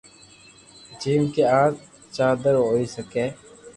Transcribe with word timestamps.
جيم 1.01 1.21
ڪي 1.35 1.43
آ 1.59 1.61
جلدو 2.15 2.53
ھوئي 2.69 2.85
سڪي 2.95 3.25